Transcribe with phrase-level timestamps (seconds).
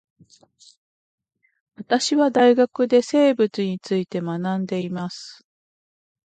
[1.75, 5.45] 私は大学で生物について学んでいます